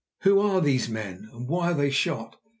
[0.21, 2.37] Who are these men, and why are they shot?